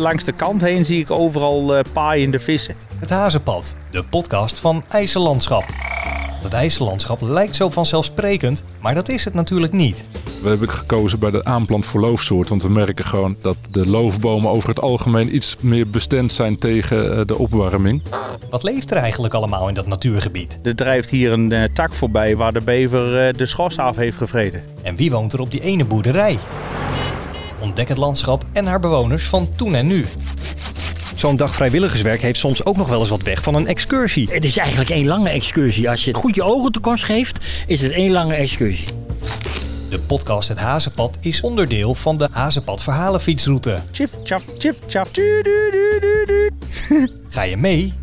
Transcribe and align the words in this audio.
Langs 0.00 0.24
de 0.24 0.32
kant 0.32 0.60
heen 0.60 0.84
zie 0.84 1.00
ik 1.00 1.10
overal 1.10 1.76
uh, 1.76 1.80
paaiende 1.92 2.38
vissen. 2.38 2.74
Het 2.98 3.10
Hazenpad, 3.10 3.74
de 3.90 4.04
podcast 4.04 4.60
van 4.60 4.84
IJssellandschap. 4.88 5.64
Het 6.42 6.52
IJssellandschap 6.52 7.20
lijkt 7.20 7.56
zo 7.56 7.70
vanzelfsprekend, 7.70 8.64
maar 8.82 8.94
dat 8.94 9.08
is 9.08 9.24
het 9.24 9.34
natuurlijk 9.34 9.72
niet. 9.72 10.04
We 10.42 10.48
hebben 10.48 10.68
gekozen 10.70 11.18
bij 11.18 11.30
de 11.30 11.44
aanplant 11.44 11.86
voor 11.86 12.00
loofsoort, 12.00 12.48
want 12.48 12.62
we 12.62 12.68
merken 12.68 13.04
gewoon 13.04 13.36
dat 13.42 13.56
de 13.70 13.86
loofbomen 13.86 14.50
over 14.50 14.68
het 14.68 14.80
algemeen 14.80 15.34
iets 15.34 15.56
meer 15.60 15.90
bestand 15.90 16.32
zijn 16.32 16.58
tegen 16.58 17.18
eh, 17.18 17.26
de 17.26 17.38
opwarming. 17.38 18.02
Wat 18.50 18.62
leeft 18.62 18.90
er 18.90 18.96
eigenlijk 18.96 19.34
allemaal 19.34 19.68
in 19.68 19.74
dat 19.74 19.86
natuurgebied? 19.86 20.60
Er 20.62 20.76
drijft 20.76 21.10
hier 21.10 21.32
een 21.32 21.50
uh, 21.50 21.64
tak 21.74 21.94
voorbij 21.94 22.36
waar 22.36 22.52
de 22.52 22.62
bever 22.64 23.28
uh, 23.28 23.34
de 23.34 23.46
schors 23.46 23.78
af 23.78 23.96
heeft 23.96 24.16
gevreten. 24.16 24.62
En 24.82 24.96
wie 24.96 25.10
woont 25.10 25.32
er 25.32 25.40
op 25.40 25.50
die 25.50 25.62
ene 25.62 25.84
boerderij? 25.84 26.38
Ontdek 27.60 27.88
het 27.88 27.98
landschap 27.98 28.44
en 28.52 28.66
haar 28.66 28.80
bewoners 28.80 29.24
van 29.24 29.48
toen 29.56 29.74
en 29.74 29.86
nu. 29.86 30.06
Zo'n 31.14 31.36
dag 31.36 31.54
vrijwilligerswerk 31.54 32.20
heeft 32.20 32.38
soms 32.38 32.64
ook 32.64 32.76
nog 32.76 32.88
wel 32.88 33.00
eens 33.00 33.08
wat 33.08 33.22
weg 33.22 33.42
van 33.42 33.54
een 33.54 33.66
excursie. 33.66 34.28
Het 34.32 34.44
is 34.44 34.56
eigenlijk 34.56 34.90
één 34.90 35.06
lange 35.06 35.28
excursie. 35.28 35.90
Als 35.90 36.04
je 36.04 36.14
goed 36.14 36.34
je 36.34 36.42
ogen 36.42 36.72
te 36.72 36.78
kost 36.78 37.04
geeft, 37.04 37.44
is 37.66 37.80
het 37.80 37.90
één 37.90 38.10
lange 38.10 38.34
excursie. 38.34 38.86
De 39.90 39.98
podcast 39.98 40.48
Het 40.48 40.58
Hazenpad 40.58 41.18
is 41.20 41.40
onderdeel 41.40 41.94
van 41.94 42.18
de 42.18 42.28
Hazenpad 42.32 42.82
Verhalenfietsroute. 42.82 43.78
Chif, 43.90 44.10
chaf, 44.24 44.42
chif, 44.58 44.76
chaf. 44.86 45.10
Ga 47.28 47.42
je 47.42 47.56
mee 47.56 47.94